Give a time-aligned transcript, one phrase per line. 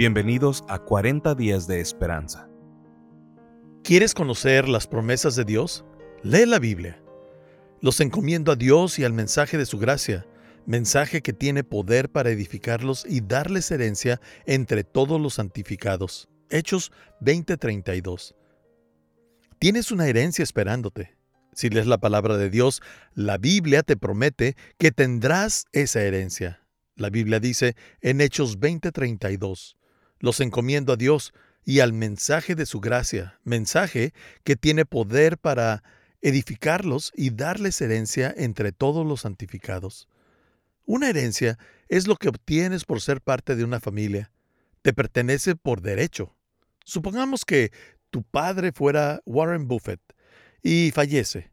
[0.00, 2.48] Bienvenidos a 40 días de esperanza.
[3.84, 5.84] ¿Quieres conocer las promesas de Dios?
[6.22, 7.02] Lee la Biblia.
[7.82, 10.26] Los encomiendo a Dios y al mensaje de su gracia,
[10.64, 16.30] mensaje que tiene poder para edificarlos y darles herencia entre todos los santificados.
[16.48, 18.34] Hechos 20:32.
[19.58, 21.14] Tienes una herencia esperándote.
[21.52, 22.80] Si lees la palabra de Dios,
[23.12, 26.66] la Biblia te promete que tendrás esa herencia.
[26.96, 29.76] La Biblia dice en Hechos 20:32,
[30.20, 31.32] los encomiendo a Dios
[31.64, 34.12] y al mensaje de su gracia, mensaje
[34.44, 35.82] que tiene poder para
[36.22, 40.08] edificarlos y darles herencia entre todos los santificados.
[40.84, 44.32] Una herencia es lo que obtienes por ser parte de una familia.
[44.82, 46.36] Te pertenece por derecho.
[46.84, 47.72] Supongamos que
[48.10, 50.00] tu padre fuera Warren Buffett
[50.62, 51.52] y fallece.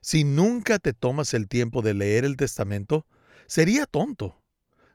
[0.00, 3.06] Si nunca te tomas el tiempo de leer el testamento,
[3.46, 4.42] sería tonto.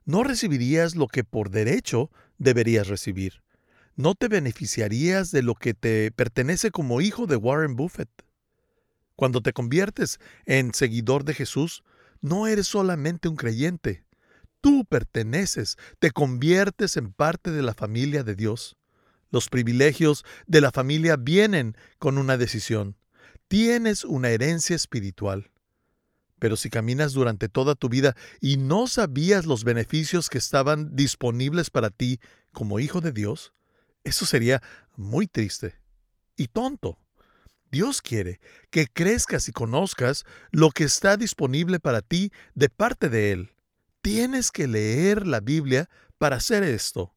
[0.05, 3.41] No recibirías lo que por derecho deberías recibir.
[3.95, 8.09] No te beneficiarías de lo que te pertenece como hijo de Warren Buffett.
[9.15, 11.83] Cuando te conviertes en seguidor de Jesús,
[12.21, 14.03] no eres solamente un creyente.
[14.61, 18.77] Tú perteneces, te conviertes en parte de la familia de Dios.
[19.29, 22.95] Los privilegios de la familia vienen con una decisión.
[23.47, 25.51] Tienes una herencia espiritual.
[26.39, 31.69] Pero si caminas durante toda tu vida y no sabías los beneficios que estaban disponibles
[31.69, 32.19] para ti
[32.51, 33.53] como hijo de Dios,
[34.03, 34.61] eso sería
[34.95, 35.75] muy triste
[36.35, 36.97] y tonto.
[37.71, 43.31] Dios quiere que crezcas y conozcas lo que está disponible para ti de parte de
[43.31, 43.51] Él.
[44.01, 47.15] Tienes que leer la Biblia para hacer esto.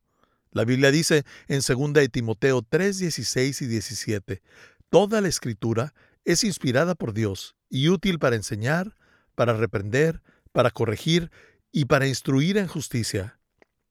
[0.53, 4.42] La Biblia dice en 2 de Timoteo 3, 16 y 17,
[4.89, 5.92] Toda la escritura
[6.25, 8.97] es inspirada por Dios y útil para enseñar,
[9.37, 10.20] para reprender,
[10.51, 11.31] para corregir
[11.70, 13.39] y para instruir en justicia,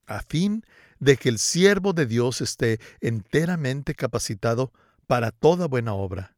[0.08, 0.66] a fin
[1.00, 4.73] de que el siervo de Dios esté enteramente capacitado
[5.08, 6.36] para toda buena obra.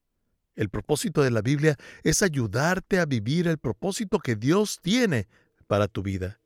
[0.55, 5.27] El propósito de la Biblia es ayudarte a vivir el propósito que Dios tiene
[5.67, 6.39] para tu vida.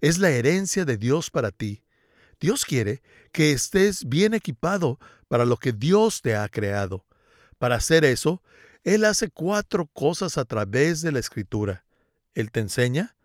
[0.00, 1.82] Es la herencia de Dios para ti.
[2.40, 3.02] Dios quiere
[3.32, 7.04] que estés bien equipado para lo que Dios te ha creado.
[7.58, 8.42] Para hacer eso,
[8.84, 11.84] Él hace cuatro cosas a través de la Escritura.
[12.38, 13.16] Él te enseña.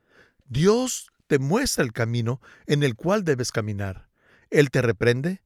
[0.47, 4.09] Dios te muestra el camino en el cual debes caminar.
[4.49, 5.43] Él te reprende.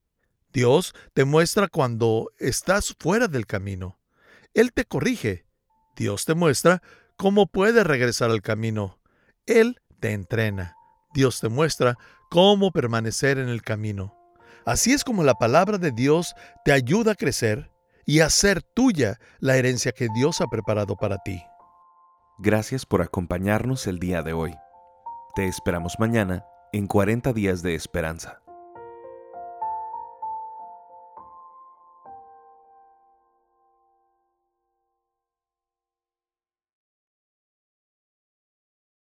[0.54, 4.00] Dios te muestra cuando estás fuera del camino.
[4.54, 5.46] Él te corrige.
[5.98, 6.82] Dios te muestra
[7.18, 9.02] cómo puedes regresar al camino.
[9.46, 10.78] Él te entrena.
[11.14, 11.98] Dios te muestra
[12.30, 14.16] cómo permanecer en el camino.
[14.66, 17.70] Así es como la palabra de Dios te ayuda a crecer
[18.06, 21.44] y a hacer tuya la herencia que Dios ha preparado para ti.
[22.40, 24.54] Gracias por acompañarnos el día de hoy.
[25.34, 28.42] Te esperamos mañana en 40 días de esperanza.